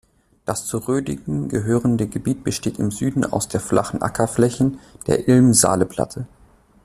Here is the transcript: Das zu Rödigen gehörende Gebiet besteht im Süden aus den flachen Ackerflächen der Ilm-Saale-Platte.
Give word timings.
Das 0.45 0.65
zu 0.65 0.79
Rödigen 0.79 1.47
gehörende 1.47 2.07
Gebiet 2.07 2.43
besteht 2.43 2.79
im 2.79 2.89
Süden 2.89 3.23
aus 3.23 3.47
den 3.49 3.61
flachen 3.61 4.01
Ackerflächen 4.01 4.79
der 5.05 5.27
Ilm-Saale-Platte. 5.27 6.25